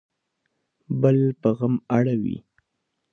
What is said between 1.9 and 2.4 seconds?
اړوي